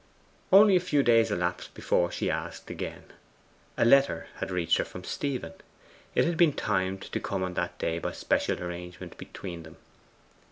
Only 0.51 0.75
a 0.75 0.79
few 0.79 1.03
days 1.03 1.29
elapsed 1.29 1.75
before 1.75 2.11
she 2.11 2.31
asked 2.31 2.71
again. 2.71 3.03
A 3.77 3.85
letter 3.85 4.29
had 4.37 4.49
reached 4.49 4.79
her 4.79 4.83
from 4.83 5.03
Stephen. 5.03 5.53
It 6.15 6.25
had 6.25 6.37
been 6.37 6.53
timed 6.53 7.03
to 7.03 7.19
come 7.19 7.43
on 7.43 7.53
that 7.53 7.77
day 7.77 7.99
by 7.99 8.13
special 8.13 8.63
arrangement 8.63 9.15
between 9.19 9.61
them. 9.61 9.77